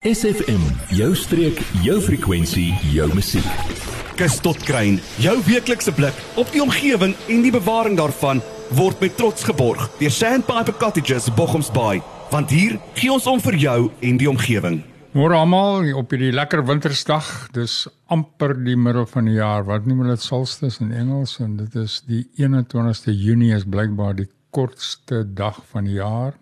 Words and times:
SFM, 0.00 0.62
jou 0.96 1.10
streek, 1.12 1.58
jou 1.84 1.98
frekwensie, 2.00 2.70
jou 2.88 3.04
musiek. 3.12 3.74
Kus 4.16 4.38
tot 4.40 4.56
kruin, 4.64 4.94
jou 5.20 5.34
weeklikse 5.44 5.92
blik 5.92 6.16
op 6.40 6.48
die 6.54 6.62
omgewing 6.64 7.12
en 7.28 7.44
die 7.44 7.52
bewaring 7.52 7.98
daarvan 7.98 8.40
word 8.78 9.04
met 9.04 9.18
trots 9.20 9.44
geborg 9.44 9.90
deur 9.98 10.16
Sandpiper 10.16 10.78
Cottages 10.80 11.28
Bochumsbaai, 11.36 12.00
want 12.32 12.48
hier 12.48 12.78
gee 12.96 13.12
ons 13.12 13.28
om 13.28 13.44
vir 13.44 13.60
jou 13.60 13.76
en 14.00 14.24
die 14.24 14.32
omgewing. 14.32 14.80
Môre 15.12 15.36
almal 15.36 15.92
op 15.92 16.16
hierdie 16.16 16.32
lekker 16.32 16.64
wintersdag, 16.64 17.50
dis 17.52 17.82
amper 18.08 18.56
die 18.56 18.80
middel 18.80 19.04
van 19.04 19.28
die 19.28 19.36
jaar. 19.36 19.68
Wat 19.68 19.84
noem 19.84 20.06
hulle 20.06 20.16
dit 20.16 20.24
solstice 20.24 20.80
in 20.80 20.96
Engels 20.96 21.42
en 21.44 21.58
dit 21.60 21.76
is 21.76 22.00
die 22.08 22.24
21ste 22.40 23.12
Junie 23.12 23.52
is 23.52 23.68
blykbaar 23.68 24.16
die 24.24 24.30
kortste 24.48 25.26
dag 25.28 25.60
van 25.74 25.92
die 25.92 26.00
jaar 26.00 26.40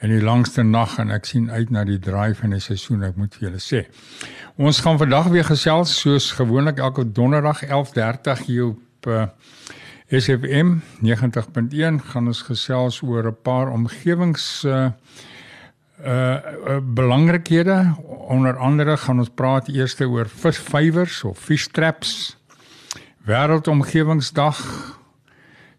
en 0.00 0.08
die 0.08 0.22
langste 0.24 0.62
nag 0.64 0.96
en 0.98 1.12
ek 1.12 1.28
sien 1.28 1.50
uit 1.52 1.70
na 1.70 1.84
die 1.84 1.98
draai 2.00 2.32
van 2.34 2.54
die 2.54 2.62
seisoen 2.64 3.04
ek 3.04 3.18
moet 3.20 3.34
vir 3.36 3.50
julle 3.50 3.60
sê. 3.60 3.82
Ons 4.56 4.80
gaan 4.84 4.98
vandag 5.00 5.28
weer 5.32 5.44
gesels 5.44 5.92
soos 6.00 6.30
gewoonlik 6.38 6.80
elke 6.80 7.04
donderdag 7.04 7.64
11:30 7.68 8.46
hier 8.46 8.70
op 8.72 9.08
uh, 9.08 9.26
SFM 10.10 10.80
90.1 11.04 12.00
gaan 12.12 12.26
ons 12.32 12.42
gesels 12.48 13.02
oor 13.02 13.28
'n 13.28 13.36
paar 13.42 13.70
omgewings 13.70 14.64
uh 14.64 14.90
uh, 16.00 16.36
uh 16.68 16.80
belangrikhede 16.80 17.94
onder 18.28 18.56
andere 18.56 18.96
gaan 18.96 19.18
ons 19.18 19.30
praat 19.34 19.68
eers 19.68 20.00
oor 20.00 20.28
visvywers 20.28 21.24
of 21.24 21.38
fish 21.38 21.66
traps 21.66 22.36
wêreldomgewingsdag 23.26 24.56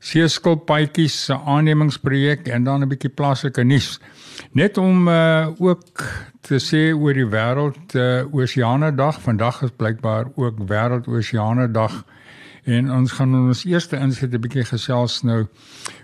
seeskilpaadjies 0.01 1.15
se 1.25 1.35
aannemingsprojek 1.37 2.47
en 2.47 2.63
dan 2.63 2.81
'n 2.81 2.89
bietjie 2.89 3.09
plaaslike 3.09 3.63
nuus. 3.63 3.99
Net 4.51 4.77
om 4.77 5.07
uh, 5.07 5.47
ook 5.59 6.03
te 6.41 6.57
sê 6.57 6.93
oor 6.97 7.13
die 7.13 7.27
wêreld 7.29 7.95
uh, 7.95 8.25
oseane 8.33 8.95
dag. 8.95 9.21
Vandag 9.21 9.61
is 9.61 9.69
blykbaar 9.77 10.25
ook 10.35 10.57
wêreld 10.67 11.07
oseane 11.07 11.71
dag 11.71 12.03
en 12.63 12.91
ons 12.91 13.11
gaan 13.11 13.35
ons 13.35 13.65
eerste 13.65 13.97
inset 13.97 14.33
'n 14.33 14.41
bietjie 14.41 14.65
gesels 14.65 15.21
nou 15.23 15.45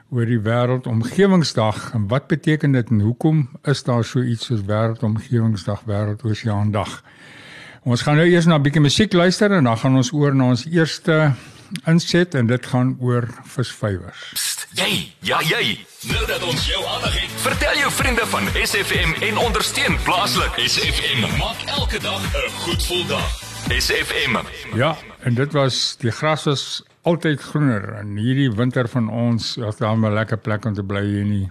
oor 0.09 0.25
die 0.25 0.39
wêreld 0.39 0.87
omgewingsdag 0.87 1.93
en 1.93 2.07
wat 2.07 2.27
beteken 2.27 2.71
dit 2.71 2.89
en 2.89 2.99
hoekom 2.99 3.49
is 3.63 3.83
daar 3.83 4.03
so 4.03 4.21
iets 4.21 4.45
soos 4.45 4.61
wêreld 4.61 5.03
omgewingsdag, 5.03 5.83
wêreld 5.85 6.23
oseaan 6.23 6.71
dag. 6.71 7.03
Ons 7.83 8.01
gaan 8.01 8.15
nou 8.15 8.27
eers 8.27 8.45
na 8.45 8.57
'n 8.57 8.61
bietjie 8.61 8.81
musiek 8.81 9.13
luister 9.13 9.51
en 9.51 9.63
dan 9.63 9.77
gaan 9.77 9.95
ons 9.95 10.11
oor 10.13 10.35
na 10.35 10.43
ons 10.43 10.65
eerste 10.65 11.33
inset 11.85 12.35
en 12.35 12.47
dit 12.47 12.65
gaan 12.65 12.97
oor 12.99 13.27
visvywers. 13.43 14.57
Jy, 14.77 15.13
ja 15.19 15.39
jy. 15.41 15.79
Nou 16.11 16.25
dat 16.27 16.43
ons 16.43 16.67
jou 16.67 16.81
aandag 16.85 17.15
het, 17.17 17.31
vertel 17.41 17.77
jou 17.81 17.91
vriende 17.91 18.25
van 18.25 18.49
SFM 18.61 19.15
en 19.23 19.37
ondersteun 19.37 19.97
plaaslik. 20.03 20.59
SFM 20.69 21.23
maak 21.37 21.63
elke 21.79 21.99
dag 21.99 22.21
'n 22.21 22.51
goed 22.63 22.81
gevoel 22.81 23.05
dag. 23.07 23.29
SFM. 23.67 24.37
Ja, 24.75 24.95
en 25.19 25.33
dit 25.33 25.51
was 25.53 25.97
die 25.99 26.11
gras 26.11 26.43
was 26.43 26.83
altyd 27.01 27.41
groener 27.41 27.93
en 27.99 28.15
hierdie 28.15 28.51
winter 28.51 28.87
van 28.89 29.09
ons, 29.09 29.55
was 29.55 29.77
daar 29.77 29.97
'n 29.97 30.13
lekker 30.13 30.37
plek 30.37 30.65
om 30.65 30.73
te 30.73 30.83
bly 30.83 31.03
hier 31.05 31.21
in 31.21 31.29
die 31.29 31.49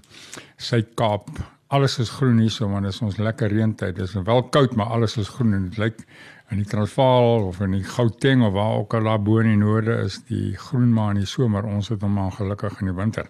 Suid-Kaap. 0.56 1.28
Alles 1.67 1.98
is 1.98 2.11
groen 2.11 2.39
hier 2.39 2.50
so, 2.50 2.69
want 2.69 2.84
dit 2.84 2.92
is 2.92 3.00
ons 3.00 3.17
lekker 3.17 3.48
reentyd. 3.48 3.97
Dit 3.97 4.09
is 4.09 4.14
wel 4.14 4.42
koud, 4.42 4.75
maar 4.75 4.87
alles 4.87 5.17
is 5.17 5.28
groen 5.28 5.53
en 5.53 5.64
dit 5.69 5.77
lyk 5.77 6.05
in 6.50 6.61
die 6.62 6.69
Transvaal 6.69 7.47
of 7.48 7.61
in 7.61 7.75
die 7.75 7.84
Gauteng 7.84 8.42
of 8.47 8.52
waar 8.55 8.78
ook 8.78 8.94
al 8.94 9.08
daar 9.08 9.22
bo 9.22 9.39
in 9.42 9.50
die 9.50 9.61
noorde 9.61 9.97
is 10.05 10.20
die 10.28 10.55
groen 10.56 10.92
maar 10.94 11.14
in 11.14 11.25
die 11.25 11.30
somer 11.30 11.66
ons 11.66 11.88
het 11.88 12.05
hom 12.06 12.14
maar 12.14 12.33
gelukkig 12.33 12.80
in 12.80 12.92
die 12.92 12.97
winter. 12.97 13.27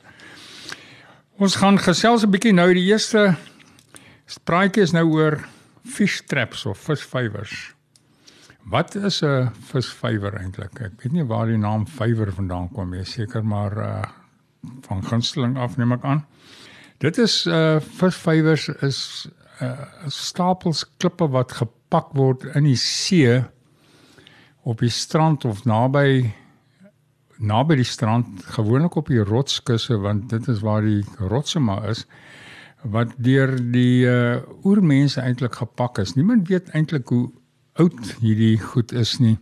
Ons 1.36 1.56
gaan 1.60 1.78
gesels 1.78 2.24
'n 2.24 2.30
bietjie 2.30 2.52
nou 2.52 2.72
die 2.74 2.86
eerste 2.92 3.36
spraatjie 4.26 4.82
is 4.82 4.92
nou 4.92 5.06
oor 5.12 5.40
fish 5.84 6.20
traps 6.26 6.66
of 6.66 6.78
visvywers. 6.78 7.74
Wat 8.66 8.94
is 8.94 9.22
'n 9.22 9.50
visvywer 9.70 10.34
eintlik? 10.34 10.80
Ek 10.80 11.02
weet 11.02 11.12
nie 11.12 11.24
waar 11.24 11.46
die 11.46 11.58
naam 11.58 11.86
vywer 11.86 12.32
vandaan 12.32 12.68
kom 12.68 12.90
nie, 12.90 13.04
seker 13.04 13.44
maar 13.44 13.78
uh 13.78 14.02
van 14.82 15.04
gunsteling 15.04 15.56
af 15.56 15.76
neem 15.76 15.92
ek 15.92 16.02
aan. 16.02 16.26
Dit 16.98 17.18
is 17.18 17.46
uh 17.46 17.80
visvywers 17.80 18.68
is 18.68 19.28
uh 19.60 19.86
stapels 20.06 20.84
klippe 20.96 21.28
wat 21.28 21.52
gepak 21.86 22.16
word 22.18 22.42
in 22.58 22.64
die 22.66 22.78
see 22.78 23.38
op 24.66 24.80
die 24.82 24.90
strand 24.90 25.44
of 25.46 25.62
naby 25.70 26.32
naby 27.38 27.76
die 27.78 27.86
strand 27.86 28.42
gewoonlik 28.56 28.96
op 28.98 29.06
die 29.12 29.22
rotskusse 29.22 29.94
want 30.02 30.30
dit 30.32 30.48
is 30.50 30.64
waar 30.66 30.82
die 30.82 31.04
rotse 31.30 31.62
maar 31.62 31.86
is 31.92 32.02
wat 32.82 33.14
deur 33.22 33.54
die 33.70 34.02
uh, 34.06 34.42
oermense 34.66 35.20
eintlik 35.20 35.56
gepak 35.58 35.98
is. 35.98 36.14
Niemand 36.14 36.48
weet 36.48 36.68
eintlik 36.74 37.08
hoe 37.10 37.30
oud 37.82 38.12
hierdie 38.22 38.58
goed 38.62 38.92
is 38.92 39.16
nie. 39.18 39.36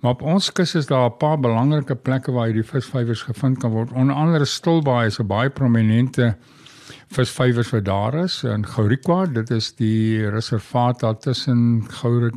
Maar 0.00 0.16
op 0.16 0.22
ons 0.22 0.50
kus 0.52 0.74
is 0.76 0.88
daar 0.88 1.10
'n 1.10 1.16
paar 1.18 1.38
belangrike 1.40 1.94
plekke 1.94 2.32
waar 2.32 2.48
hierdie 2.50 2.68
visvywers 2.68 3.22
gevind 3.28 3.58
kan 3.58 3.72
word. 3.72 3.92
Onder 3.92 4.16
andere 4.16 4.44
Stilbaai 4.44 5.06
is 5.06 5.20
'n 5.20 5.26
baie 5.26 5.50
prominente 5.50 6.36
uh 6.36 6.61
visvywers 7.12 7.70
wat 7.70 7.84
daar 7.84 8.14
is 8.24 8.42
in 8.42 8.66
Gourikwa. 8.66 9.26
Dit 9.26 9.50
is 9.50 9.74
die 9.74 10.28
reservaat 10.30 11.00
daar 11.00 11.18
tussen 11.18 11.84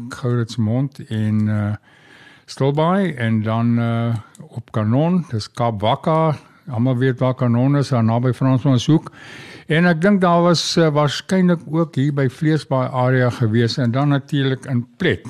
Gouritsmond 0.09 0.99
en 1.07 1.47
uh 1.47 1.73
Stilbaai 2.45 3.13
en 3.13 3.41
dan 3.41 3.79
uh 3.79 4.15
op 4.37 4.71
Kanon, 4.71 5.25
dis 5.31 5.51
Kaap 5.51 5.81
Wakka. 5.81 6.37
Almal 6.69 6.97
weet 6.97 7.19
waar 7.19 7.33
Kanon 7.33 7.77
is, 7.77 7.89
daar 7.89 8.03
naby 8.03 8.33
Fransmanshoek. 8.33 9.11
En 9.67 9.85
ek 9.89 10.01
dink 10.01 10.21
daar 10.21 10.43
was 10.45 10.61
uh, 10.77 10.91
waarskynlik 10.93 11.61
ook 11.71 11.95
hier 11.95 12.13
by 12.13 12.27
Vleesbaai 12.29 12.89
area 12.89 13.29
gewees 13.33 13.77
en 13.81 13.91
dan 13.91 14.13
natuurlik 14.13 14.65
in 14.69 14.85
Plet 14.97 15.25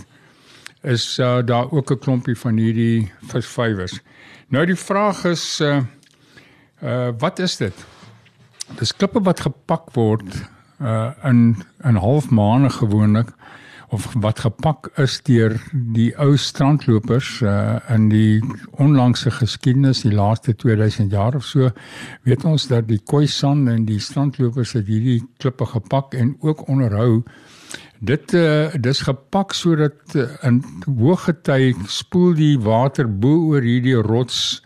is 0.84 1.20
uh, 1.20 1.40
daar 1.46 1.72
ook 1.72 1.92
'n 1.92 2.00
klompie 2.00 2.38
van 2.38 2.58
hierdie 2.58 3.12
visvywers. 3.32 4.00
Nou 4.48 4.66
die 4.66 4.76
vraag 4.76 5.24
is 5.26 5.60
uh 5.62 5.80
uh 6.84 7.10
wat 7.18 7.40
is 7.40 7.58
dit? 7.58 7.95
Dis 8.74 8.94
klippe 8.98 9.22
wat 9.26 9.46
gepak 9.46 9.94
word 9.94 10.26
uh 10.82 11.12
in 11.24 11.56
in 11.84 11.96
halfmaande 11.96 12.70
gewoonlik 12.70 13.32
of 13.90 14.08
wat 14.20 14.40
gepak 14.40 14.90
is 14.98 15.22
deur 15.24 15.54
die 15.72 16.10
ou 16.20 16.36
strandlopers 16.38 17.42
uh 17.42 17.78
in 17.94 18.10
die 18.10 18.42
onlangse 18.72 19.32
geskiedenis 19.32 20.02
die 20.02 20.14
laaste 20.14 20.56
2000 20.56 21.12
jaar 21.12 21.36
of 21.36 21.46
so 21.46 21.70
weet 22.24 22.46
ons 22.46 22.68
dat 22.68 22.88
die 22.88 23.00
Khoisan 23.00 23.68
en 23.68 23.86
die 23.86 24.00
strandlopers 24.00 24.74
het 24.74 24.88
hierdie 24.88 25.22
klippe 25.38 25.66
gepak 25.66 26.14
en 26.14 26.36
ook 26.42 26.68
onderhou 26.68 27.24
dit 28.00 28.34
uh 28.34 28.74
dis 28.76 29.02
gepak 29.08 29.54
sodat 29.54 30.16
uh, 30.16 30.28
in 30.44 30.60
hoë 30.88 31.18
gety 31.28 31.74
spoel 31.88 32.34
die 32.34 32.58
water 32.60 33.08
bo 33.08 33.54
oor 33.54 33.62
hierdie 33.62 33.96
rots 33.96 34.62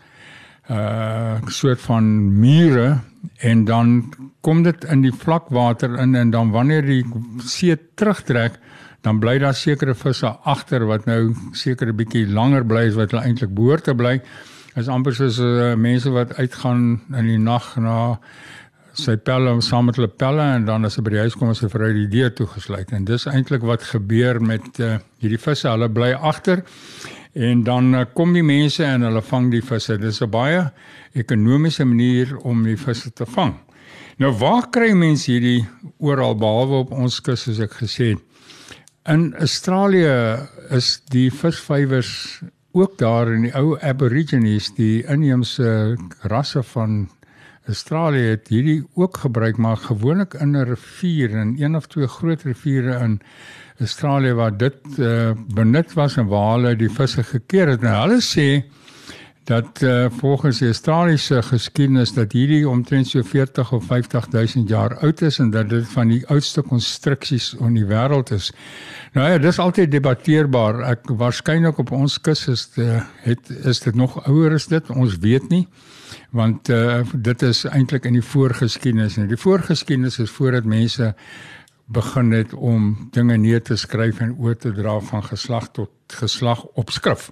uh 0.70 1.38
soort 1.46 1.80
van 1.86 2.10
mure 2.40 2.98
en 3.40 3.64
dan 3.64 4.12
kom 4.40 4.62
dit 4.62 4.84
in 4.84 5.02
die 5.04 5.12
vlakwater 5.12 5.98
in 6.00 6.14
en 6.14 6.30
dan 6.30 6.52
wanneer 6.54 6.86
die 6.86 7.04
see 7.44 7.76
terugtrek 7.94 8.58
dan 9.04 9.20
bly 9.20 9.38
daar 9.40 9.56
sekere 9.56 9.94
visse 9.96 10.28
agter 10.44 10.84
wat 10.88 11.06
nou 11.08 11.34
sekere 11.56 11.92
bietjie 11.96 12.26
langer 12.28 12.64
bly 12.68 12.86
as 12.90 12.98
wat 12.98 13.14
hulle 13.14 13.24
eintlik 13.24 13.52
behoort 13.56 13.86
te 13.88 13.94
bly. 13.96 14.18
Is 14.78 14.90
amper 14.92 15.16
soos 15.16 15.40
uh, 15.42 15.72
mense 15.74 16.10
wat 16.12 16.36
uitgaan 16.38 17.00
in 17.16 17.30
die 17.30 17.40
nag 17.40 17.72
na 17.80 18.18
sy 19.00 19.16
pelle 19.16 19.54
saam 19.64 19.88
met 19.88 19.96
hulle 19.96 20.10
pelle 20.10 20.44
en 20.56 20.66
dan 20.68 20.84
as 20.84 20.98
hulle 20.98 21.06
by 21.08 21.14
die 21.14 21.24
huis 21.24 21.36
kom 21.38 21.52
as 21.52 21.62
hulle 21.62 21.72
vir 21.72 21.86
die 21.96 22.08
deur 22.12 22.34
toegesluit 22.36 22.92
en 22.92 23.06
dis 23.08 23.26
eintlik 23.30 23.64
wat 23.66 23.86
gebeur 23.88 24.40
met 24.42 24.82
uh, 24.82 24.98
hierdie 25.22 25.40
visse. 25.40 25.68
Hulle 25.70 25.88
bly 25.88 26.12
agter 26.12 26.64
en 27.32 27.62
dan 27.64 27.94
uh, 27.94 28.04
kom 28.14 28.32
die 28.32 28.42
mense 28.42 28.84
en 28.84 29.02
hulle 29.06 29.22
vang 29.22 29.50
die 29.50 29.62
visse. 29.62 29.98
Dis 29.98 30.22
'n 30.22 30.30
baie 30.30 30.70
ekonomiese 31.14 31.84
manier 31.84 32.36
om 32.42 32.62
die 32.64 32.76
visse 32.76 33.10
te 33.12 33.26
vang. 33.26 33.54
Nou 34.18 34.32
waar 34.32 34.68
kry 34.70 34.92
mense 34.92 35.30
hierdie 35.30 35.66
oral 35.98 36.34
behalwe 36.34 36.84
op 36.84 36.90
ons 36.92 37.20
kus 37.20 37.42
soos 37.42 37.60
ek 37.60 37.72
gesê 37.72 38.14
het? 38.14 38.20
In 39.08 39.34
Australië 39.34 40.46
is 40.70 41.00
die 41.08 41.30
visvywers 41.30 42.42
ook 42.72 42.98
daar 42.98 43.32
in 43.32 43.48
die 43.48 43.54
ou 43.56 43.78
Aborigines, 43.80 44.74
die 44.76 45.02
inheemse 45.08 45.96
rasse 46.22 46.62
van 46.62 47.08
Australië 47.70 48.34
het 48.34 48.48
hierdie 48.48 48.82
ook 48.94 49.16
gebruik 49.24 49.56
maar 49.56 49.76
gewoonlik 49.76 50.34
in 50.34 50.56
'n 50.56 50.68
rivier 50.68 51.30
en 51.36 51.54
een 51.58 51.76
of 51.76 51.86
twee 51.86 52.06
groot 52.06 52.42
riviere 52.42 52.98
in 53.04 53.20
Australië 53.80 54.32
waar 54.38 54.56
dit 54.56 54.98
uh, 54.98 55.30
benut 55.54 55.92
was 55.92 56.16
en 56.16 56.26
waar 56.26 56.52
hulle 56.58 56.76
die 56.76 56.90
visse 56.90 57.22
gekeer 57.22 57.74
het. 57.74 57.82
Nou 57.84 57.96
hulle 58.02 58.20
sê 58.24 58.48
dat 59.50 59.80
uh, 59.82 60.06
volgens 60.20 60.58
die 60.58 60.68
Australiese 60.68 61.40
geskiedenis 61.42 62.12
dat 62.14 62.32
hierdie 62.36 62.68
omtrent 62.68 63.08
so 63.08 63.22
40 63.26 63.72
of 63.72 63.84
50000 63.84 64.68
jaar 64.68 64.98
oud 64.98 65.22
is 65.26 65.38
en 65.38 65.50
dat 65.50 65.68
dit 65.68 65.88
van 65.88 66.12
die 66.12 66.20
oudste 66.28 66.62
konstruksies 66.62 67.54
in 67.58 67.74
die 67.74 67.86
wêreld 67.88 68.30
is. 68.36 68.52
Nou 69.12 69.30
ja, 69.30 69.38
dis 69.38 69.58
altyd 69.58 69.90
debatteerbaar. 69.90 70.84
Ek 70.92 71.10
waarskynlik 71.18 71.80
op 71.82 71.90
ons 71.90 72.20
kus 72.20 72.46
is 72.52 72.68
de, 72.76 73.00
het 73.24 73.50
is 73.64 73.80
dit 73.80 73.94
nog 73.94 74.20
ouer 74.26 74.54
as 74.54 74.68
dit. 74.70 74.90
Ons 74.90 75.18
weet 75.24 75.48
nie 75.50 75.66
want 76.30 76.68
uh, 76.70 77.00
dit 77.14 77.42
is 77.42 77.64
eintlik 77.64 78.06
in 78.06 78.16
die 78.18 78.24
voorgeskiedenis. 78.24 79.16
Nou 79.18 79.26
die 79.30 79.38
voorgeskiedenis 79.40 80.18
is 80.22 80.30
voordat 80.30 80.66
mense 80.68 81.14
begin 81.90 82.30
het 82.30 82.52
om 82.54 83.08
dinge 83.10 83.36
neer 83.36 83.62
te 83.62 83.76
skryf 83.76 84.20
en 84.20 84.36
oor 84.38 84.56
te 84.56 84.72
dra 84.72 84.98
van 85.00 85.24
geslag 85.26 85.70
tot 85.74 85.90
geslag 86.20 86.64
op 86.78 86.90
skrif. 86.90 87.30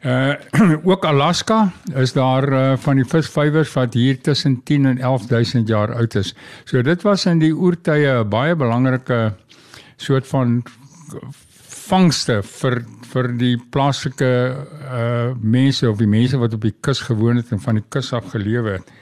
Uh 0.00 0.34
ook 0.90 1.04
Alaska 1.04 1.72
is 1.94 2.12
daar 2.12 2.52
uh, 2.52 2.76
van 2.76 2.96
die 2.96 3.04
visvywers 3.04 3.72
wat 3.72 3.94
hier 3.94 4.20
tussen 4.20 4.62
10 4.64 4.86
en 4.86 4.98
11000 4.98 5.68
jaar 5.68 5.94
oud 5.94 6.14
is. 6.14 6.34
So 6.64 6.82
dit 6.82 7.02
was 7.02 7.26
in 7.26 7.38
die 7.38 7.52
oertye 7.52 8.24
'n 8.24 8.28
baie 8.28 8.56
belangrike 8.56 9.34
soort 9.96 10.26
van 10.26 10.62
vangste 11.90 12.42
vir 12.42 12.84
vir 13.12 13.28
die 13.38 13.56
plaaslike 13.70 14.32
uh 14.90 15.34
mense 15.42 15.90
of 15.90 15.98
die 15.98 16.08
mense 16.08 16.38
wat 16.38 16.54
op 16.54 16.62
die 16.62 16.74
kus 16.80 17.00
gewoon 17.00 17.36
het 17.36 17.50
en 17.52 17.60
van 17.60 17.74
die 17.74 17.84
kus 17.88 18.12
af 18.12 18.30
gelewe 18.30 18.78
het. 18.78 18.92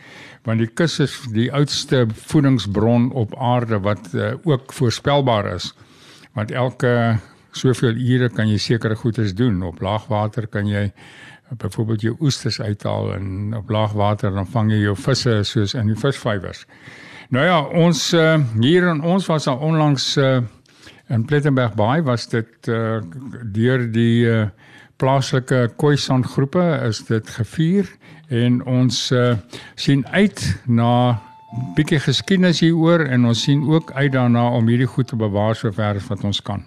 Want 0.48 0.62
die 0.64 0.70
kus 0.72 0.96
is 1.04 1.14
die 1.34 1.50
oudste 1.52 2.06
voedingsbron 2.30 3.10
op 3.12 3.34
aarde 3.36 3.82
wat 3.84 4.06
uh, 4.16 4.32
ook 4.48 4.72
voorspelbaar 4.72 5.50
is. 5.52 5.74
Want 6.32 6.54
elke 6.56 7.18
soveel 7.52 7.98
ure 8.00 8.30
kan 8.32 8.48
jy 8.48 8.56
sekere 8.62 8.96
goedes 8.96 9.34
doen. 9.36 9.60
Op 9.66 9.82
laagwater 9.84 10.46
kan 10.48 10.68
jy 10.68 10.88
byvoorbeeld 11.60 12.06
jou 12.06 12.14
oesters 12.20 12.60
uithaal 12.60 13.12
en 13.14 13.54
op 13.56 13.70
laagwater 13.70 14.32
dan 14.32 14.48
vang 14.48 14.72
jy 14.72 14.80
jou 14.86 14.96
visse 14.96 15.36
soos 15.48 15.74
in 15.76 15.92
die 15.92 15.96
visvywers. 15.96 16.64
Nou 17.28 17.44
ja, 17.44 17.60
ons 17.60 18.12
uh, 18.16 18.38
hier 18.60 18.88
in 18.88 19.02
ons 19.04 19.28
was 19.28 19.48
al 19.48 19.60
onlangs 19.64 20.14
uh, 20.16 20.40
in 21.12 21.24
Plettenberg 21.28 21.74
Bay 21.76 22.02
was 22.04 22.28
dit 22.28 22.68
uh, 22.72 23.00
deur 23.52 23.84
die 23.92 24.24
uh, 24.28 24.46
plaaslike 24.98 25.70
Khoisan 25.76 26.24
groepe 26.26 26.64
is 26.88 27.04
dit 27.06 27.30
gevier 27.30 27.88
en 28.28 28.60
ons 28.66 28.98
uh, 29.14 29.36
sien 29.74 30.04
uit 30.10 30.42
na 30.66 30.92
bietjie 31.76 32.00
geskiedenis 32.02 32.60
hieroor 32.60 33.06
en 33.06 33.30
ons 33.30 33.42
sien 33.46 33.62
ook 33.68 33.92
uit 33.94 34.12
daarna 34.12 34.48
om 34.58 34.68
hierdie 34.68 34.90
goed 34.90 35.08
te 35.08 35.16
bewaar 35.16 35.56
sover 35.56 35.96
as 35.96 36.08
wat 36.10 36.24
ons 36.24 36.42
kan. 36.42 36.64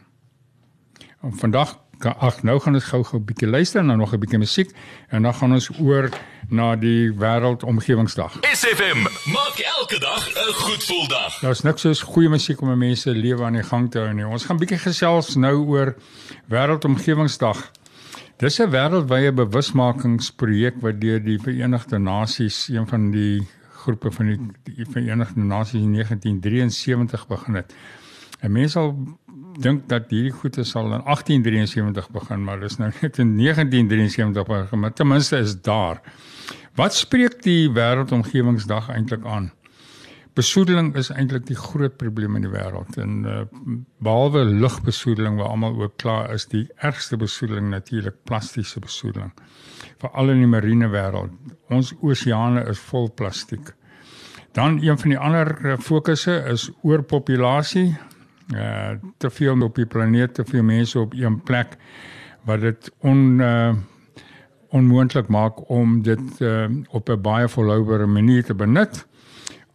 En 1.22 1.36
vandag 1.38 1.78
ag 2.02 2.40
nou 2.44 2.60
gaan 2.60 2.74
ons 2.74 2.88
gou-gou 2.90 3.20
'n 3.20 3.26
bietjie 3.26 3.48
luister 3.48 3.80
en 3.82 3.88
dan 3.88 3.98
nog 3.98 4.14
'n 4.14 4.20
bietjie 4.20 4.40
musiek 4.40 4.72
en 5.10 5.22
dan 5.22 5.34
gaan 5.34 5.54
ons 5.54 5.70
oor 5.80 6.10
na 6.50 6.76
die 6.76 7.12
wêreldomgewingsdag. 7.14 8.40
SFM 8.42 9.02
maak 9.32 9.58
elke 9.78 10.00
dag 10.00 10.28
'n 10.28 10.54
goed 10.54 10.84
gevoel 10.84 11.08
dag. 11.08 11.40
Daar's 11.40 11.62
niks 11.62 11.82
soos 11.82 12.02
goeie 12.02 12.30
musiek 12.30 12.62
om 12.62 12.78
mense 12.78 13.10
lewe 13.10 13.44
aan 13.44 13.54
die 13.54 13.64
gang 13.64 13.92
te 13.92 14.00
hou 14.00 14.14
nie. 14.14 14.26
Ons 14.26 14.46
gaan 14.46 14.58
bietjie 14.58 14.78
gesels 14.78 15.36
nou 15.36 15.66
oor 15.66 15.96
wêreldomgewingsdag. 16.48 17.72
Dis 18.42 18.58
'n 18.58 18.72
wêreldwye 18.74 19.30
bewusmakingsprojek 19.38 20.80
wat 20.82 20.96
deur 21.02 21.20
die 21.22 21.38
Verenigde 21.38 22.00
Nasies, 22.00 22.70
een 22.74 22.88
van 22.88 23.12
die 23.14 23.48
groepe 23.84 24.12
van 24.12 24.32
die, 24.32 24.40
die 24.64 24.86
Verenigde 24.86 25.44
Nasies 25.46 25.82
in 25.82 25.92
1973 25.94 27.28
begin 27.28 27.54
het. 27.60 27.76
En 28.40 28.52
mense 28.52 28.72
sal 28.72 28.96
dink 29.60 29.86
dat 29.90 30.10
hierdie 30.10 30.34
goede 30.34 30.64
sal 30.64 30.90
in 30.90 31.04
1873 31.06 32.10
begin, 32.10 32.44
maar 32.44 32.60
dis 32.60 32.78
nou 32.78 32.90
net 33.02 33.18
in 33.18 33.38
1973 33.38 34.46
begin, 34.46 34.80
maar 34.80 34.94
ten 34.94 35.08
minste 35.08 35.38
is 35.38 35.62
daar. 35.62 36.02
Wat 36.76 36.96
spreek 36.96 37.44
die 37.44 37.70
wêreldomgewingsdag 37.70 38.90
eintlik 38.90 39.26
aan? 39.26 39.52
Besoedeling 40.34 40.94
is 40.96 41.10
eintlik 41.12 41.44
die 41.50 41.58
groot 41.60 41.98
probleem 42.00 42.38
in 42.40 42.46
die 42.46 42.52
wêreld 42.54 42.96
en 43.04 43.26
uh, 43.28 43.42
behalwe 44.00 44.46
lugbesoedeling 44.48 45.36
waar 45.42 45.52
almal 45.52 45.76
ook 45.82 45.98
klaar 46.00 46.32
is, 46.32 46.46
die 46.48 46.70
ergste 46.80 47.18
besoedeling 47.20 47.68
natuurlik 47.70 48.16
plastiese 48.24 48.80
besoedeling. 48.80 49.34
Veral 50.00 50.32
in 50.32 50.40
die 50.46 50.48
marine 50.48 50.88
wêreld. 50.94 51.36
Ons 51.68 51.92
oseane 52.00 52.64
is 52.72 52.80
vol 52.92 53.12
plastiek. 53.12 53.74
Dan 54.56 54.80
een 54.80 55.00
van 55.00 55.10
die 55.10 55.20
ander 55.20 55.52
eh, 55.66 55.78
fokusse 55.80 56.40
is 56.52 56.70
oorpopulasie 56.82 57.92
uh 58.56 58.96
te 59.18 59.30
veel 59.30 59.62
op 59.64 59.76
die 59.76 59.86
planeet, 59.86 60.34
te 60.34 60.44
veel 60.46 60.64
mense 60.64 61.00
op 61.00 61.14
een 61.16 61.42
plek 61.44 61.78
wat 62.48 62.60
dit 62.62 62.92
on 63.00 63.40
uh 63.40 63.74
onmoontlik 64.72 65.28
maak 65.28 65.70
om 65.70 66.02
dit 66.04 66.40
uh 66.40 66.68
op 66.90 67.10
'n 67.10 67.22
baie 67.22 67.48
volhoubare 67.48 68.06
manier 68.06 68.44
te 68.44 68.54
benut. 68.56 69.08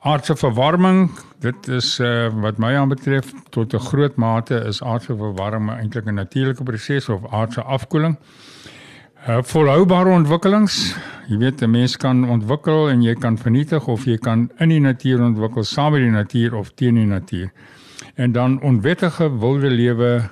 Aardse 0.06 0.36
verwarming, 0.38 1.08
dit 1.42 1.68
is 1.74 1.96
uh 1.98 2.28
wat 2.44 2.60
my 2.62 2.68
aanbetref 2.78 3.32
tot 3.50 3.74
'n 3.74 3.86
groot 3.88 4.16
mate 4.16 4.54
is 4.54 4.78
aardse 4.82 5.16
verwarming 5.18 5.78
eintlik 5.80 6.06
'n 6.06 6.14
natuurlike 6.14 6.62
proses 6.62 7.08
of 7.08 7.26
aardse 7.32 7.62
afkoeling. 7.62 8.14
Uh 9.26 9.42
volhoubare 9.42 10.10
ontwikkelings, 10.10 10.94
jy 11.26 11.38
weet 11.38 11.62
'n 11.62 11.70
mens 11.70 11.96
kan 11.96 12.28
ontwikkel 12.28 12.88
en 12.90 13.02
jy 13.02 13.14
kan 13.14 13.38
vernietig 13.38 13.86
of 13.88 14.04
jy 14.04 14.16
kan 14.16 14.50
in 14.58 14.68
die 14.68 14.80
natuur 14.80 15.22
ontwikkel 15.22 15.64
saam 15.64 15.92
met 15.92 16.00
die 16.00 16.10
natuur 16.10 16.54
of 16.54 16.70
teen 16.74 16.94
die 16.94 17.06
natuur 17.06 17.50
en 18.14 18.32
dan 18.32 18.60
onwettige 18.62 19.38
wilde 19.38 19.70
lewe 19.70 20.30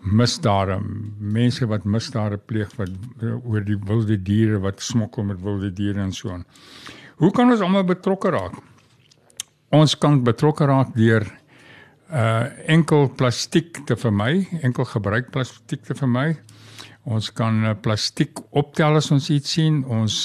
misdade 0.00 0.80
mense 1.18 1.66
wat 1.66 1.84
misdade 1.84 2.36
pleeg 2.36 2.76
wat 2.76 2.90
oor 3.22 3.64
die 3.64 3.78
wilde 3.86 4.22
diere 4.22 4.58
wat 4.58 4.80
smokkel 4.80 5.24
met 5.24 5.40
wilde 5.42 5.72
diere 5.72 6.00
en 6.00 6.12
so 6.12 6.30
aan. 6.30 6.44
Hoe 7.16 7.30
kan 7.30 7.50
ons 7.50 7.60
almal 7.60 7.84
betrokke 7.84 8.30
raak? 8.30 8.69
Ons 9.70 9.94
kan 9.94 10.16
betrokke 10.26 10.66
raak 10.66 10.96
deur 10.98 11.28
uh 12.10 12.46
enkel 12.74 13.06
plastiek 13.14 13.84
te 13.86 13.94
vermy, 13.94 14.42
enkel 14.66 14.84
gebruik 14.84 15.28
plastiek 15.30 15.84
te 15.86 15.94
vermy. 15.94 16.32
Ons 17.06 17.30
kan 17.32 17.54
uh, 17.64 17.74
plastiek 17.78 18.42
optel 18.50 18.98
as 18.98 19.12
ons 19.14 19.28
iets 19.30 19.54
sien. 19.54 19.78
Ons 19.86 20.16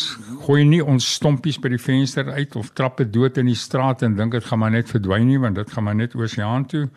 gooi 0.47 0.65
nie 0.65 0.81
ons 0.81 1.11
stompies 1.17 1.59
by 1.61 1.69
die 1.75 1.79
venster 1.79 2.33
uit 2.33 2.57
of 2.57 2.73
trappe 2.73 3.05
dood 3.05 3.37
in 3.37 3.51
die 3.51 3.55
straat 3.59 4.01
en 4.03 4.17
dink 4.17 4.33
dit 4.33 4.49
gaan 4.49 4.63
maar 4.63 4.73
net 4.73 4.89
verdwyn 4.89 5.29
nie 5.29 5.37
want 5.39 5.61
dit 5.61 5.71
gaan 5.71 5.85
maar 5.85 5.95
net 5.95 6.17
oseaan 6.17 6.65
toe. 6.65 6.87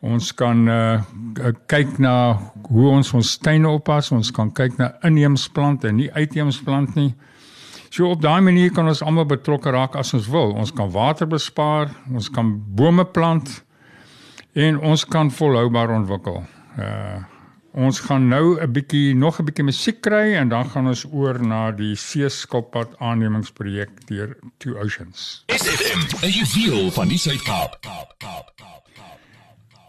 Ons 0.00 0.32
kan 0.36 0.64
uh, 0.68 1.04
kyk 1.68 2.00
na 2.00 2.16
hoe 2.70 2.88
ons 2.88 3.12
ons 3.16 3.36
tuine 3.44 3.68
oppas. 3.68 4.10
Ons 4.16 4.32
kan 4.32 4.48
kyk 4.48 4.80
na 4.80 4.94
inheemsplante 5.04 5.92
en 5.92 6.00
nie 6.00 6.08
uitheemsplante 6.16 6.96
nie. 6.96 7.12
So 7.90 8.10
op 8.10 8.22
daai 8.22 8.40
manier 8.40 8.72
kan 8.72 8.86
ons 8.86 9.02
almal 9.02 9.26
betrokke 9.26 9.70
raak 9.70 9.96
as 9.96 10.14
ons 10.14 10.28
wil. 10.28 10.54
Ons 10.54 10.72
kan 10.72 10.90
water 10.90 11.26
bespaar, 11.26 11.90
ons 12.12 12.28
kan 12.30 12.52
bome 12.74 13.04
plant 13.04 13.64
en 14.54 14.80
ons 14.80 15.04
kan 15.04 15.30
volhoubaar 15.30 15.90
ontwikkel. 16.00 16.44
Uh 16.78 17.24
Ons 17.76 17.98
gaan 18.00 18.28
nou 18.28 18.56
'n 18.56 18.72
bietjie 18.72 19.14
nog 19.14 19.38
'n 19.38 19.44
bietjie 19.44 19.64
musiek 19.64 20.00
kry 20.00 20.32
en 20.40 20.48
dan 20.48 20.64
gaan 20.64 20.86
ons 20.86 21.04
oor 21.12 21.36
na 21.46 21.70
die 21.70 21.94
seeskilpad 21.94 22.96
aannemingsprojek 22.98 23.90
deur 24.08 24.36
Two 24.56 24.80
Oceans. 24.80 25.44
SFM, 25.46 26.00
'n 26.24 26.30
juweel 26.30 26.90
van 26.90 27.08
die 27.08 27.18
Suid-Kaap. 27.18 27.76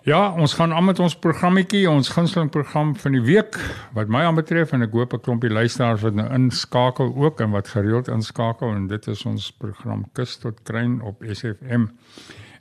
Ja, 0.08 0.32
ons 0.32 0.54
gaan 0.54 0.72
aan 0.74 0.86
met 0.88 1.00
ons 1.04 1.18
programmetjie, 1.20 1.82
ons 1.92 2.08
gunsteling 2.16 2.48
program 2.50 2.94
van 2.96 3.12
die 3.12 3.22
week 3.26 3.58
wat 3.92 4.08
my 4.08 4.22
aanbetref 4.24 4.72
en 4.72 4.86
ek 4.86 4.94
hoop 4.96 5.14
'n 5.14 5.20
klompie 5.20 5.52
luisteraars 5.52 6.02
wat 6.02 6.16
nou 6.16 6.28
inskakel 6.32 7.12
ook 7.16 7.42
en 7.44 7.52
wat 7.52 7.68
gereeld 7.68 8.08
inskakel 8.08 8.72
en 8.72 8.88
dit 8.88 9.08
is 9.08 9.26
ons 9.26 9.52
program 9.52 10.06
Kus 10.14 10.38
tot 10.38 10.64
Kruin 10.64 11.02
op 11.02 11.24
SFM 11.28 11.90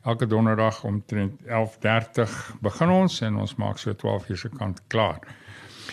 elke 0.03 0.27
donderdag 0.27 0.83
omtrent 0.85 1.39
11:30 1.47 2.59
begin 2.61 2.91
ons 2.91 3.21
en 3.21 3.37
ons 3.37 3.55
maak 3.55 3.79
so 3.79 3.95
12 3.95 4.29
uur 4.29 4.37
se 4.37 4.49
kant 4.49 4.83
klaar. 4.87 5.21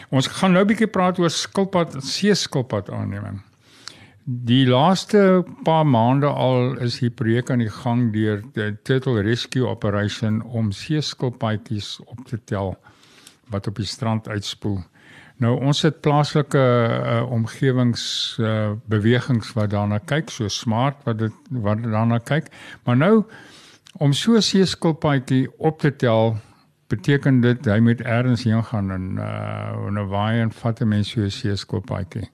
Ons 0.10 0.28
gaan 0.28 0.52
nou 0.52 0.64
'n 0.64 0.68
bietjie 0.68 0.90
praat 0.90 1.20
oor 1.20 1.30
skilpad 1.30 2.04
seeskilpad 2.04 2.90
aanneming. 2.90 3.44
Die 4.26 4.66
laaste 4.66 5.44
paar 5.64 5.86
maande 5.86 6.28
al 6.28 6.78
is 6.80 7.00
hier 7.00 7.12
projek 7.12 7.50
aan 7.52 7.60
die 7.60 7.72
gang 7.72 8.12
deur 8.14 8.42
die 8.56 8.72
Turtle 8.84 9.22
Rescue 9.22 9.68
Operation 9.68 10.42
om 10.42 10.72
seeskilpaadjies 10.72 12.00
op 12.06 12.26
te 12.26 12.40
tel 12.44 12.76
wat 13.52 13.68
op 13.68 13.76
die 13.76 13.86
strand 13.86 14.28
uitspoel. 14.28 14.80
Nou 15.44 15.58
ons 15.60 15.82
het 15.82 16.00
plaaslike 16.02 16.62
uh, 16.62 17.24
omgewings 17.28 18.38
uh, 18.40 18.72
bewegings 18.88 19.52
wat 19.58 19.74
daarna 19.74 20.00
kyk, 20.00 20.30
so 20.30 20.48
smart 20.48 21.04
wat 21.04 21.20
dit 21.20 21.34
wat 21.50 21.84
daarna 21.84 22.20
kyk. 22.24 22.48
Maar 22.86 22.98
nou 22.98 23.16
Om 23.94 24.14
so 24.14 24.34
'n 24.36 24.42
seeskilpaadjie 24.42 25.52
op 25.58 25.80
te 25.80 25.96
tel 25.96 26.38
beteken 26.88 27.42
dit 27.42 27.66
hy 27.66 27.80
moet 27.80 28.02
eers 28.02 28.44
heen 28.44 28.64
gaan 28.64 28.92
en 28.92 29.18
uh 29.18 29.88
en 29.88 30.00
'n 30.00 30.08
waai 30.08 30.42
en 30.42 30.52
vat 30.52 30.82
'n 30.82 30.88
mens 30.88 31.10
so 31.10 31.22
'n 31.22 31.30
seeskilpaadjie. 31.30 32.30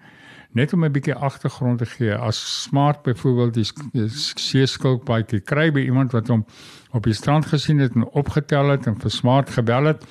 Net 0.58 0.74
om 0.74 0.84
'n 0.84 0.92
bietjie 0.92 1.14
agtergrond 1.14 1.78
te 1.78 1.86
gee, 1.86 2.16
as 2.16 2.62
smart 2.64 3.04
byvoorbeeld 3.04 3.54
die, 3.54 3.66
die 3.94 4.10
seeskilpaadjie 4.10 5.40
kry 5.40 5.72
by 5.72 5.80
iemand 5.80 6.12
wat 6.12 6.28
hom 6.28 6.46
op 6.92 7.04
die 7.04 7.14
strand 7.14 7.46
gesien 7.46 7.78
het 7.78 7.94
en 7.96 8.08
opgetel 8.18 8.70
het 8.70 8.88
en 8.88 8.98
vir 9.00 9.12
smart 9.12 9.50
gebel 9.50 9.84
het, 9.84 10.06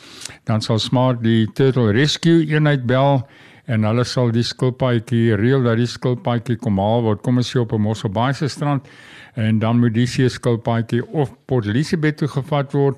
dan 0.44 0.62
sal 0.62 0.78
smart 0.78 1.22
die 1.22 1.48
turtle 1.52 1.90
rescue 1.92 2.46
eenheid 2.46 2.86
bel 2.86 3.26
en 3.66 3.84
hulle 3.84 4.04
sal 4.04 4.30
die 4.30 4.46
skilpaadjie 4.46 5.34
reël 5.36 5.66
dat 5.66 5.76
die 5.76 5.90
skilpaadjie 5.90 6.56
kom 6.56 6.78
haal 6.78 7.02
word. 7.02 7.22
Kom 7.22 7.36
ons 7.42 7.50
sê 7.50 7.58
op 7.58 7.72
'n 7.72 7.82
Mosselbaai 7.82 8.32
se 8.34 8.48
strand 8.48 8.86
en 9.34 9.58
dan 9.58 9.80
moet 9.80 9.94
die 9.94 10.06
seeskilpaadjie 10.06 11.02
of 11.12 11.34
Port 11.46 11.66
Elizabeth 11.66 12.16
toe 12.16 12.28
gevat 12.28 12.72
word 12.72 12.96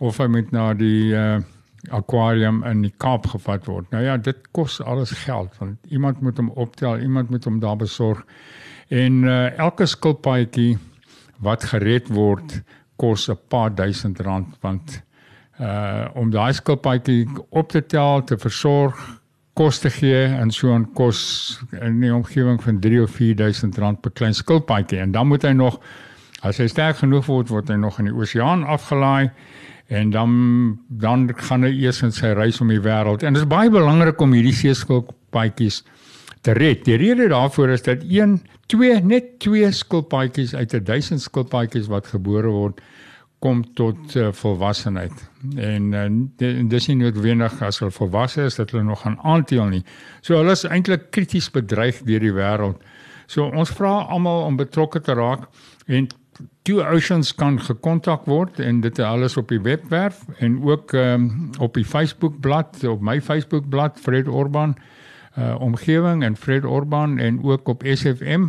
of 0.00 0.18
hy 0.18 0.26
moet 0.26 0.50
na 0.50 0.74
die 0.74 1.14
uh, 1.14 1.38
aquarium 1.88 2.62
in 2.68 2.82
die 2.82 2.92
Kaap 2.96 3.26
gevat 3.32 3.66
word. 3.66 3.90
Nou 3.90 4.02
ja, 4.04 4.16
dit 4.16 4.36
kos 4.52 4.80
alles 4.82 5.10
geld 5.24 5.56
want 5.58 5.78
iemand 5.88 6.20
moet 6.20 6.36
hom 6.36 6.50
optel, 6.50 6.98
iemand 6.98 7.30
moet 7.30 7.44
hom 7.44 7.60
daar 7.60 7.76
besorg. 7.76 8.24
En 8.88 9.22
uh, 9.22 9.58
elke 9.58 9.86
skilpaadjie 9.86 10.78
wat 11.40 11.64
gered 11.64 12.08
word 12.12 12.60
kos 13.00 13.30
'n 13.30 13.38
paar 13.48 13.74
duisend 13.74 14.20
rand 14.20 14.56
want 14.60 15.02
uh 15.60 16.08
om 16.14 16.30
daai 16.30 16.52
skilpaadjie 16.52 17.28
op 17.48 17.68
te 17.68 17.86
tel, 17.86 18.24
te 18.24 18.36
versorg, 18.38 19.20
kos 19.54 19.78
te 19.78 19.90
gee 19.90 20.24
en 20.24 20.50
so 20.50 20.74
'n 20.74 20.92
kos 20.94 21.60
in 21.80 22.00
die 22.00 22.14
omgewing 22.14 22.62
van 22.62 22.80
3 22.80 23.02
of 23.02 23.10
4000 23.10 23.78
rand 23.78 24.00
per 24.00 24.10
klein 24.10 24.34
skilpaadjie 24.34 25.00
en 25.00 25.12
dan 25.12 25.26
moet 25.26 25.42
hy 25.42 25.52
nog 25.52 25.80
as 26.42 26.58
hy 26.58 26.66
sterk 26.66 26.96
genoeg 26.96 27.26
word 27.26 27.48
word 27.48 27.68
hy 27.68 27.76
nog 27.76 27.98
in 27.98 28.04
die 28.04 28.14
oseaan 28.14 28.64
afgelaai 28.64 29.30
en 29.90 30.10
dan 30.14 30.32
dan 30.88 31.26
gaan 31.34 31.66
hy 31.66 31.72
eers 31.82 32.02
in 32.06 32.14
sy 32.14 32.30
reis 32.38 32.60
om 32.62 32.70
die 32.70 32.82
wêreld 32.82 33.24
en 33.26 33.34
dit 33.34 33.42
is 33.42 33.50
baie 33.50 33.70
belangrik 33.72 34.20
om 34.22 34.36
hierdie 34.36 34.54
seeskilpaadjies 34.54 35.82
te 36.46 36.54
red. 36.56 36.84
Die 36.86 36.96
rede 36.96 37.28
daarvoor 37.28 37.74
is 37.74 37.82
dat 37.84 38.04
1 38.06 38.38
2 38.70 39.00
net 39.02 39.38
2 39.42 39.72
skilpaadjies 39.72 40.54
uit 40.54 40.74
'n 40.74 40.84
1000 40.84 41.20
skilpaadjies 41.20 41.90
wat 41.90 42.06
gebore 42.06 42.48
word 42.48 42.80
kom 43.40 43.64
tot 43.74 44.16
uh, 44.16 44.28
volwassenheid. 44.32 45.12
En 45.56 45.92
uh, 45.92 46.06
dis 46.68 46.86
nie 46.88 46.96
noodwendig 46.96 47.62
as 47.62 47.80
hulle 47.80 47.90
volwasse 47.90 48.42
is 48.42 48.58
dat 48.60 48.70
hulle 48.70 48.84
nog 48.84 49.00
gaan 49.00 49.18
aanteel 49.22 49.64
nie. 49.72 49.84
So 50.20 50.36
hulle 50.36 50.52
is 50.52 50.66
eintlik 50.68 51.10
krities 51.10 51.50
bedreig 51.50 52.02
deur 52.04 52.20
die 52.20 52.34
wêreld. 52.36 52.82
So 53.26 53.48
ons 53.48 53.72
vra 53.72 54.04
almal 54.12 54.44
om 54.44 54.56
betrokke 54.60 55.00
te 55.00 55.16
raak 55.16 55.48
en 55.86 56.08
Two 56.62 56.82
Oceans 56.84 57.34
kan 57.34 57.60
gekontak 57.60 58.26
word 58.28 58.60
en 58.60 58.80
dit 58.80 58.98
alles 58.98 59.36
op 59.36 59.48
die 59.48 59.60
webwerf 59.60 60.24
en 60.38 60.62
ook 60.62 60.92
um, 60.92 61.50
op 61.58 61.74
die 61.74 61.84
Facebook 61.84 62.40
bladsy 62.40 62.86
op 62.86 63.00
my 63.00 63.20
Facebook 63.20 63.68
bladsy 63.68 64.02
Fred 64.02 64.28
Orban 64.28 64.76
uh 65.38 65.54
omgewing 65.62 66.24
en 66.26 66.36
Fred 66.36 66.64
Orban 66.64 67.18
en 67.18 67.42
ook 67.42 67.68
op 67.68 67.82
SFM 67.86 68.48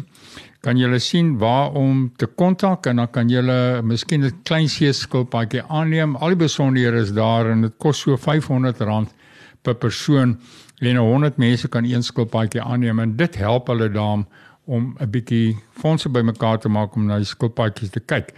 kan 0.61 0.77
julle 0.77 0.99
sien 0.99 1.37
waar 1.37 1.71
om 1.71 2.11
te 2.15 2.25
kontak 2.25 2.85
en 2.85 2.95
dan 2.95 3.09
kan 3.09 3.29
julle 3.29 3.81
miskien 3.81 4.25
'n 4.25 4.41
klein 4.43 4.69
seeskilpaadjie 4.69 5.63
aanneem. 5.63 6.15
Al 6.15 6.27
die 6.27 6.35
besonderhede 6.35 6.97
is 7.01 7.13
daar 7.13 7.49
en 7.49 7.61
dit 7.61 7.73
kos 7.77 7.99
so 7.99 8.17
R500 8.17 9.13
per 9.61 9.75
persoon 9.75 10.39
en 10.79 10.97
100 10.97 11.37
mense 11.37 11.67
kan 11.67 11.85
een 11.85 12.03
skilpaadjie 12.03 12.61
aanneem 12.61 12.99
en 12.99 13.15
dit 13.15 13.35
help 13.37 13.67
hulle 13.67 13.89
dan 13.91 14.25
om 14.71 14.95
'n 14.99 15.09
bietjie 15.11 15.57
fondse 15.75 16.09
bymekaar 16.09 16.59
te 16.59 16.69
maak 16.69 16.95
om 16.95 17.05
na 17.05 17.17
die 17.19 17.27
skilpaadjies 17.27 17.91
te 17.91 17.99
kyk. 17.99 18.31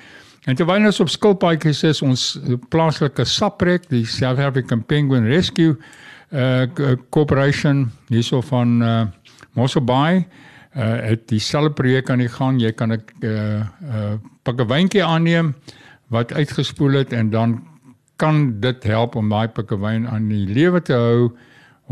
En 0.45 0.55
terwyl 0.55 0.85
ons 0.85 0.99
op 0.99 1.09
skilpaadjies 1.09 1.83
is, 1.83 2.01
ons 2.01 2.39
plaaslike 2.69 3.25
SAPREC, 3.25 3.85
die 3.89 4.05
South 4.05 4.39
African 4.39 4.83
Penguin 4.83 5.25
Rescue 5.25 5.77
uh 6.33 6.65
corporation 7.09 7.91
hierso 8.09 8.41
van 8.41 8.81
uh 8.81 9.05
Mosselbaai 9.53 10.25
uh 10.75 10.95
het 11.09 11.27
dieselfde 11.29 11.71
projek 11.77 12.09
aan 12.09 12.23
die 12.23 12.29
gang. 12.29 12.61
Jy 12.61 12.71
kan 12.71 12.91
'n 12.91 13.03
uh 13.21 13.61
uh 13.93 14.13
pikkewynkie 14.43 15.03
aanneem 15.03 15.53
wat 16.09 16.33
uitgespoel 16.33 16.93
het 16.93 17.13
en 17.13 17.29
dan 17.29 17.61
kan 18.15 18.59
dit 18.59 18.83
help 18.83 19.15
om 19.15 19.29
daai 19.29 19.47
pikkewyn 19.47 20.07
aan 20.07 20.27
die 20.27 20.47
lewe 20.47 20.81
te 20.81 20.93
hou 20.93 21.31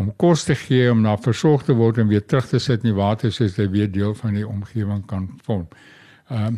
om 0.01 0.11
kos 0.17 0.45
te 0.49 0.55
gee 0.57 0.91
om 0.91 1.01
na 1.05 1.15
versorg 1.17 1.65
te 1.67 1.75
word 1.77 2.01
en 2.01 2.09
weer 2.11 2.25
terug 2.25 2.49
te 2.49 2.59
sit 2.59 2.83
in 2.83 2.91
die 2.91 2.99
water 2.99 3.31
sodat 3.31 3.61
hy 3.61 3.67
weer 3.71 3.91
deel 3.91 4.15
van 4.17 4.37
die 4.37 4.47
omgewing 4.47 5.05
kan 5.07 5.29
vorm. 5.47 5.67
Ehm 6.31 6.47
um, 6.47 6.57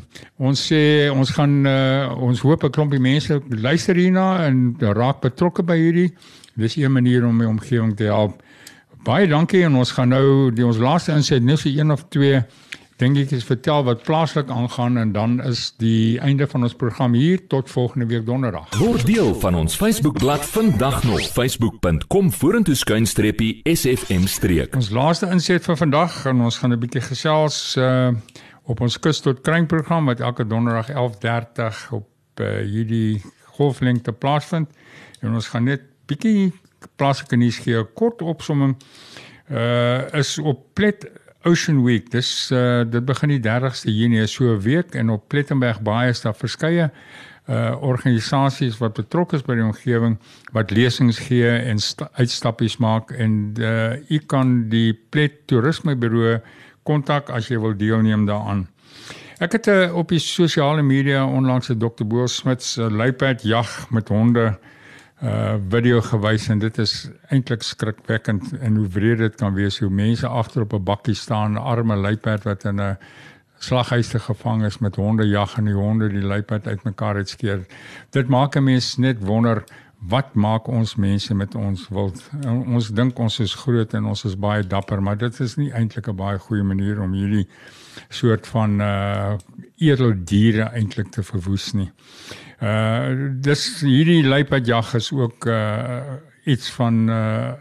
ons 0.49 0.61
sê 0.69 1.09
ons 1.09 1.29
gaan 1.33 1.65
uh, 1.65 2.13
ons 2.17 2.41
hoop 2.45 2.63
'n 2.63 2.75
klompie 2.75 3.01
mense 3.01 3.41
luister 3.49 3.95
hierna 3.95 4.45
en 4.47 4.75
raak 4.79 5.21
betrokke 5.21 5.63
by 5.63 5.77
hierdie 5.77 6.11
Dis 6.55 6.77
'n 6.77 6.91
manier 6.91 7.25
om 7.25 7.35
my 7.35 7.45
omgewing 7.45 7.95
te 7.95 8.03
help. 8.03 8.43
Baie 9.03 9.27
dankie 9.27 9.63
en 9.63 9.75
ons 9.75 9.91
gaan 9.91 10.09
nou 10.09 10.51
die 10.51 10.65
ons 10.65 10.77
laaste 10.77 11.11
inset 11.11 11.43
net 11.43 11.59
so 11.59 11.69
een 11.69 11.91
of 11.91 12.05
twee 12.09 12.43
dink 13.01 13.17
ek 13.17 13.31
is 13.33 13.45
vertel 13.47 13.83
wat 13.87 14.03
plaaslik 14.05 14.51
aangaan 14.53 14.97
en 15.01 15.11
dan 15.15 15.39
is 15.41 15.71
die 15.81 16.19
einde 16.21 16.45
van 16.47 16.63
ons 16.67 16.75
program 16.77 17.13
hier 17.17 17.41
tot 17.49 17.69
volgende 17.69 18.05
week 18.05 18.25
donderdag. 18.25 18.69
Word 18.77 19.05
deel 19.09 19.33
van 19.41 19.55
ons 19.55 19.75
Facebookblad 19.75 20.45
vandag 20.53 21.03
nog 21.03 21.21
facebook.com 21.33 22.31
vorentoe 22.31 22.75
skuinstreepie 22.75 23.61
sfm 23.73 24.27
streek. 24.29 24.75
Ons 24.77 24.91
laaste 24.93 25.29
inset 25.33 25.65
vir 25.65 25.79
vandag 25.79 26.25
en 26.29 26.45
ons 26.45 26.57
gaan 26.57 26.73
'n 26.73 26.79
bietjie 26.79 27.01
gesels 27.01 27.75
uh 27.77 28.13
op 28.63 28.79
ons 28.79 28.95
kus 28.99 29.19
tot 29.19 29.41
kring 29.43 29.67
program 29.67 30.05
wat 30.05 30.19
elke 30.19 30.47
donderdag 30.47 30.89
11:30 30.89 31.91
op 31.91 32.07
uh, 32.39 32.61
hierdie 32.63 33.21
golflengte 33.57 34.11
plaasvind 34.11 34.69
en 35.19 35.33
ons 35.33 35.47
gaan 35.47 35.63
net 35.63 35.81
bietjie 36.07 36.53
plaaslike 36.95 37.35
nuus 37.35 37.57
gee 37.57 37.75
'n 37.75 37.87
kort 37.93 38.21
opsomming 38.21 38.77
uh 39.51 40.07
is 40.13 40.39
op 40.39 40.63
Plet 40.73 41.11
Ocean 41.43 41.83
Week. 41.83 42.11
Dis 42.11 42.49
uh 42.51 42.83
dit 42.87 43.05
begin 43.05 43.33
die 43.33 43.41
30ste 43.43 43.91
Junie 43.91 44.27
so 44.27 44.53
'n 44.53 44.61
week 44.61 44.95
en 44.95 45.09
op 45.09 45.27
Plettenberg 45.27 45.81
Baai 45.81 46.09
is 46.09 46.21
daar 46.21 46.35
verskeie 46.35 46.91
uh 47.49 47.75
organisasies 47.81 48.77
wat 48.77 48.93
betrokke 48.93 49.35
is 49.35 49.43
by 49.43 49.55
die 49.55 49.63
omgewing 49.63 50.17
wat 50.51 50.71
lesings 50.71 51.19
gee 51.19 51.49
en 51.49 51.79
uitstappies 52.13 52.77
maak 52.77 53.11
en 53.11 53.53
uh 53.59 53.95
u 54.09 54.19
kan 54.25 54.69
die 54.69 54.93
Plet 54.93 55.47
Toerisme 55.47 55.95
Buro 55.95 56.39
kontak 56.83 57.29
as 57.29 57.47
jy 57.47 57.59
wil 57.59 57.75
deelneem 57.77 58.25
daaraan. 58.25 58.67
Ek 59.39 59.51
het 59.51 59.67
uh, 59.67 59.95
op 59.95 60.09
die 60.13 60.19
sosiale 60.19 60.81
media 60.81 61.25
onlangs 61.25 61.69
'n 61.69 61.79
Dr. 61.79 62.05
Boel 62.05 62.27
Smit 62.27 62.63
se 62.63 62.91
luiperd 62.91 63.43
jag 63.43 63.91
met 63.91 64.07
honde 64.07 64.59
uh 65.23 65.55
video 65.69 66.01
gewys 66.01 66.49
en 66.51 66.59
dit 66.59 66.77
is 66.83 66.93
eintlik 67.31 67.61
skrikwekkend 67.63 68.57
en 68.59 68.75
hoe 68.75 68.87
wreed 68.91 69.21
dit 69.21 69.35
kan 69.39 69.53
wees 69.55 69.79
hoe 69.79 69.89
mense 69.89 70.27
agter 70.27 70.65
op 70.65 70.73
'n 70.73 70.83
bakkie 70.83 71.15
staan, 71.15 71.57
arme 71.57 71.95
luiperd 71.95 72.43
wat 72.43 72.65
in 72.65 72.81
'n 72.81 72.97
slaghuis 73.59 74.07
te 74.07 74.19
gevang 74.19 74.65
is 74.65 74.77
met 74.77 74.95
honde 74.95 75.27
jag 75.27 75.57
en 75.57 75.65
die 75.65 75.73
honde 75.73 76.09
die 76.09 76.21
luiperd 76.21 76.67
uitmekaar 76.67 77.15
het 77.15 77.29
skeer. 77.29 77.65
Dit 78.09 78.27
maak 78.27 78.55
'n 78.55 78.63
mens 78.63 78.97
net 78.97 79.17
wonder 79.19 79.63
wat 80.07 80.33
maak 80.33 80.67
ons 80.67 80.95
mense 80.95 81.35
met 81.35 81.55
ons 81.55 81.87
wild? 81.89 82.29
Ons 82.45 82.89
dink 82.89 83.19
ons 83.19 83.39
is 83.39 83.53
groot 83.53 83.93
en 83.93 84.05
ons 84.05 84.25
is 84.25 84.35
baie 84.35 84.67
dapper, 84.67 85.01
maar 85.01 85.17
dit 85.17 85.39
is 85.39 85.55
nie 85.55 85.71
eintlik 85.71 86.07
'n 86.07 86.15
baie 86.15 86.39
goeie 86.39 86.63
manier 86.63 87.01
om 87.01 87.13
hierdie 87.13 87.47
soort 88.09 88.47
van 88.47 88.81
uh 88.81 89.37
edeldiere 89.77 90.69
eintlik 90.73 91.11
te 91.11 91.23
verwoes 91.23 91.73
nie. 91.73 91.91
Uh 92.63 93.31
dis 93.43 93.61
hierdie 93.83 94.21
luiperdjag 94.23 94.93
is 94.95 95.11
ook 95.11 95.45
uh 95.51 96.15
iets 96.47 96.71
van 96.71 97.09
uh 97.09 97.51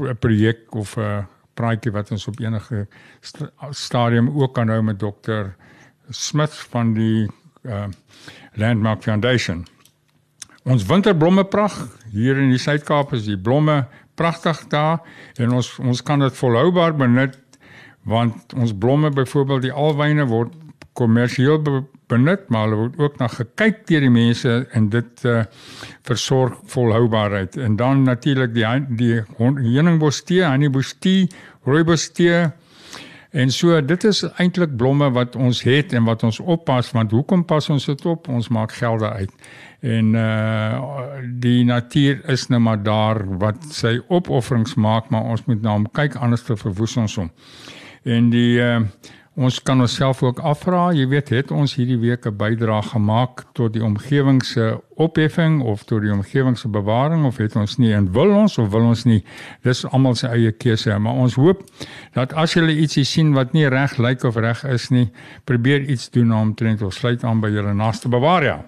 'n 0.00 0.16
projek 0.18 0.74
of 0.74 0.96
'n 0.96 1.26
praatjie 1.54 1.92
wat 1.92 2.10
ons 2.10 2.26
op 2.28 2.40
enige 2.40 2.86
st 3.20 3.44
stadium 3.70 4.28
ook 4.28 4.54
kan 4.54 4.68
hou 4.68 4.82
met 4.82 4.98
dokter 4.98 5.56
Smith 6.10 6.54
van 6.54 6.94
die 6.94 7.28
uh 7.62 7.84
Landmark 8.54 9.02
Foundation. 9.02 9.66
Ons 10.62 10.86
winterblomme 10.86 11.44
pragt 11.44 12.06
hier 12.10 12.36
in 12.36 12.50
die 12.50 12.58
Suid-Kaap 12.58 13.12
is 13.12 13.24
die 13.24 13.38
blomme 13.38 13.86
pragtig 14.14 14.66
daar 14.72 15.00
en 15.34 15.52
ons 15.52 15.78
ons 15.78 16.02
kan 16.02 16.18
dit 16.18 16.36
volhoubaar 16.36 16.96
benut 16.96 17.36
want 18.02 18.54
ons 18.54 18.72
blomme 18.78 19.10
byvoorbeeld 19.10 19.62
die 19.62 19.72
alwyne 19.72 20.24
word 20.26 20.54
kommersieel 20.92 21.60
benut 22.10 22.48
maar 22.48 22.66
hulle 22.66 22.78
word 22.80 23.00
ook 23.02 23.18
na 23.18 23.28
gekyk 23.32 23.82
deur 23.88 24.04
die 24.06 24.12
mense 24.12 24.52
en 24.76 24.90
dit 24.92 25.24
uh, 25.26 25.42
versorg 26.06 26.58
volhoubaarheid 26.72 27.56
en 27.56 27.76
dan 27.76 28.04
natuurlik 28.06 28.54
die 28.54 28.68
die 28.98 29.22
heuningbostee, 29.38 30.44
honeybostee, 30.46 31.26
rooibostee 31.66 32.46
en 33.36 33.50
so 33.52 33.80
dit 33.84 34.04
is 34.08 34.22
eintlik 34.40 34.76
blomme 34.80 35.10
wat 35.12 35.36
ons 35.36 35.60
het 35.66 35.92
en 35.92 36.06
wat 36.08 36.22
ons 36.24 36.38
oppas 36.40 36.92
want 36.96 37.12
hoekom 37.12 37.44
pas 37.44 37.68
ons 37.70 37.88
dit 37.90 38.06
op? 38.06 38.28
Ons 38.32 38.48
maak 38.54 38.72
gelde 38.72 39.10
uit. 39.10 39.32
En 39.84 40.14
uh 40.14 40.94
die 41.42 41.64
natuur 41.64 42.22
is 42.32 42.46
nou 42.48 42.60
maar 42.60 42.82
daar 42.82 43.20
wat 43.38 43.60
sy 43.74 43.98
opofferings 44.08 44.74
maak, 44.74 45.10
maar 45.10 45.28
ons 45.34 45.44
moet 45.46 45.62
na 45.62 45.74
hom 45.74 45.86
kyk 45.92 46.16
anders 46.16 46.46
te 46.46 46.56
verwoes 46.56 46.96
ons 46.96 47.18
hom. 47.20 47.30
En 48.04 48.30
die 48.32 48.56
uh 48.62 48.80
Ons 49.36 49.58
kan 49.62 49.80
onsself 49.84 50.22
ook 50.22 50.38
afvra, 50.40 50.94
jy 50.96 51.04
weet, 51.10 51.28
het 51.28 51.50
ons 51.52 51.74
hierdie 51.76 51.98
week 52.00 52.24
'n 52.24 52.36
bydrae 52.40 52.82
gemaak 52.82 53.42
tot 53.52 53.72
die 53.72 53.84
omgewing 53.84 54.40
se 54.44 54.80
opheffing 54.96 55.60
of 55.62 55.84
tot 55.84 56.00
die 56.00 56.12
omgewing 56.12 56.56
se 56.58 56.68
bewaring 56.68 57.26
of 57.26 57.36
het 57.36 57.56
ons 57.56 57.76
nie 57.76 57.92
en 57.92 58.12
wil 58.12 58.32
ons 58.32 58.58
of 58.58 58.70
wil 58.70 58.86
ons 58.88 59.04
nie? 59.04 59.24
Dis 59.62 59.84
almal 59.84 60.14
se 60.14 60.28
eie 60.28 60.52
keuse, 60.52 60.98
maar 60.98 61.12
ons 61.12 61.34
hoop 61.34 61.62
dat 62.14 62.32
as 62.32 62.54
jy 62.54 62.64
ietsie 62.68 63.04
sien 63.04 63.34
wat 63.34 63.52
nie 63.52 63.68
reg 63.68 63.98
lyk 63.98 64.24
of 64.24 64.36
reg 64.36 64.64
is 64.64 64.88
nie, 64.90 65.10
probeer 65.44 65.80
iets 65.80 66.10
doen 66.10 66.32
om 66.32 66.54
of 66.82 66.94
sluit 66.94 67.24
aan 67.24 67.40
by 67.40 67.48
jou 67.48 67.74
naaste 67.74 68.08
bewaarja. 68.08 68.64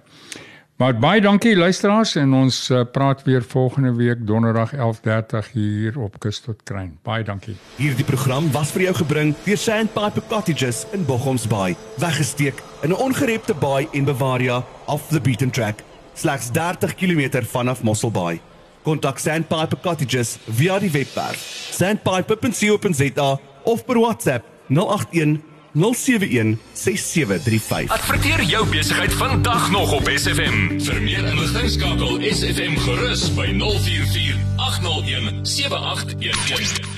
Maar 0.79 0.95
baie 0.95 1.21
dankie 1.21 1.57
luisteraars 1.57 2.13
en 2.15 2.33
ons 2.39 2.57
uh, 2.71 2.85
praat 2.93 3.25
weer 3.27 3.43
volgende 3.43 3.95
week 3.95 4.21
donderdag 4.27 4.75
11:30 4.75 5.49
hier 5.53 5.99
op 5.99 6.19
Kus 6.23 6.39
tot 6.41 6.63
Kruin. 6.63 6.99
Baie 7.03 7.25
dankie. 7.25 7.57
Hierdie 7.77 8.05
program 8.05 8.47
was 8.53 8.71
vir 8.71 8.85
jou 8.87 8.95
gebring 9.01 9.35
deur 9.43 9.59
Sandpiper 9.59 10.23
Cottages 10.29 10.85
in 10.95 11.03
Bochomsbaai, 11.05 11.75
weggesteek 11.99 12.63
in 12.83 12.95
'n 12.95 12.95
ongerepte 12.95 13.55
baai 13.55 13.89
en 13.93 14.05
Bavaria 14.05 14.63
off 14.87 15.09
the 15.09 15.21
beaten 15.21 15.51
track, 15.51 15.83
slegs 16.15 16.51
30 16.53 16.95
km 16.95 17.43
vanaf 17.43 17.83
Mosselbaai. 17.83 18.41
Kontak 18.83 19.19
Sandpiper 19.19 19.79
Cottages 19.83 20.39
via 20.47 20.79
die 20.79 20.91
webwerf 20.91 21.43
sandpiper.co.za 21.71 23.41
of 23.65 23.85
per 23.85 23.99
WhatsApp 23.99 24.45
081 24.69 25.48
071 25.73 26.59
6735. 26.73 27.89
Adverteer 27.89 28.43
jou 28.43 28.69
besigheid 28.69 29.13
vandag 29.13 29.71
nog 29.71 29.93
op 29.93 30.11
SFM. 30.15 30.81
Vir 30.81 31.03
meer 31.03 31.25
inligting 31.25 31.71
skakel 31.71 32.21
SFM 32.31 32.77
gerus 32.87 33.29
by 33.35 33.51
044 33.57 34.37
801 34.57 35.47
7811. 35.47 36.98